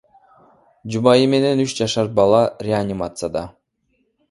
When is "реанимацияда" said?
2.71-3.47